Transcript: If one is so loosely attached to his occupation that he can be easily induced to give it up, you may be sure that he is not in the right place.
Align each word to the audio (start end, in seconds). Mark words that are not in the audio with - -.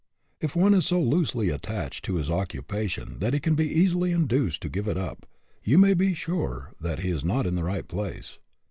If 0.39 0.55
one 0.55 0.73
is 0.73 0.87
so 0.87 0.99
loosely 0.99 1.49
attached 1.51 2.03
to 2.05 2.15
his 2.15 2.27
occupation 2.27 3.19
that 3.19 3.35
he 3.35 3.39
can 3.39 3.53
be 3.53 3.69
easily 3.71 4.11
induced 4.11 4.61
to 4.61 4.67
give 4.67 4.87
it 4.87 4.97
up, 4.97 5.27
you 5.63 5.77
may 5.77 5.93
be 5.93 6.15
sure 6.15 6.71
that 6.81 7.01
he 7.01 7.11
is 7.11 7.23
not 7.23 7.45
in 7.45 7.53
the 7.53 7.63
right 7.63 7.87
place. 7.87 8.39